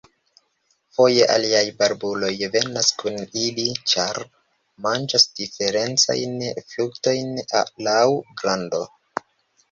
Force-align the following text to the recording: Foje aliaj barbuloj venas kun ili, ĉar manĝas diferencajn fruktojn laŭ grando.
Foje 0.99 1.25
aliaj 1.31 1.65
barbuloj 1.81 2.29
venas 2.55 2.87
kun 3.01 3.19
ili, 3.41 3.65
ĉar 3.91 4.19
manĝas 4.85 5.25
diferencajn 5.41 6.33
fruktojn 6.71 7.29
laŭ 7.89 8.01
grando. 8.41 8.81